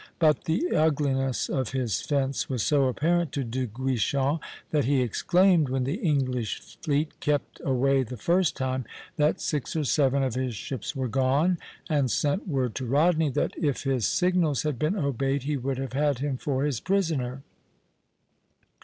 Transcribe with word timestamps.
But 0.17 0.45
the 0.45 0.75
ugliness 0.75 1.47
of 1.47 1.73
his 1.73 2.01
fence 2.01 2.49
was 2.49 2.63
so 2.63 2.85
apparent 2.87 3.31
to 3.33 3.43
De 3.43 3.67
Guichen, 3.67 4.39
that 4.71 4.85
he 4.85 4.99
exclaimed, 5.01 5.69
when 5.69 5.83
the 5.83 5.97
English 6.01 6.75
fleet 6.81 7.19
kept 7.19 7.61
away 7.63 8.01
the 8.01 8.17
first 8.17 8.57
time, 8.57 8.83
that 9.17 9.39
six 9.39 9.75
or 9.75 9.83
seven 9.83 10.23
of 10.23 10.33
his 10.33 10.55
ships 10.55 10.95
were 10.95 11.07
gone; 11.07 11.59
and 11.87 12.09
sent 12.09 12.47
word 12.47 12.73
to 12.73 12.85
Rodney 12.87 13.29
that 13.29 13.53
if 13.55 13.83
his 13.83 14.07
signals 14.07 14.63
had 14.63 14.79
been 14.79 14.95
obeyed 14.97 15.43
he 15.43 15.55
would 15.55 15.77
have 15.77 15.93
had 15.93 16.17
him 16.17 16.35
for 16.35 16.63
his 16.65 16.79
prisoner. 16.79 17.43